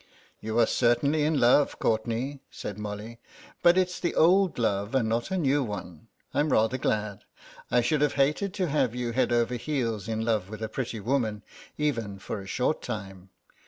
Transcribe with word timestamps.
"You 0.39 0.57
are 0.57 0.65
certainly 0.65 1.21
in 1.25 1.39
love, 1.39 1.77
Courtenay," 1.77 2.39
said 2.49 2.79
Molly, 2.79 3.19
"but 3.61 3.77
it's 3.77 3.99
the 3.99 4.15
old 4.15 4.57
love 4.57 4.95
and 4.95 5.07
not 5.07 5.29
a 5.29 5.37
new 5.37 5.63
one. 5.63 6.07
I'm 6.33 6.49
rather 6.51 6.79
glad. 6.79 7.23
I 7.69 7.81
should 7.81 8.01
have 8.01 8.13
hated 8.13 8.51
to 8.55 8.67
have 8.67 8.95
you 8.95 9.11
head 9.11 9.31
over 9.31 9.53
heels 9.57 10.07
in 10.07 10.25
love 10.25 10.49
with 10.49 10.63
a 10.63 10.69
pretty 10.69 10.99
woman, 10.99 11.43
even 11.77 12.17
for 12.17 12.41
a 12.41 12.47
short 12.47 12.81
time. 12.81 13.29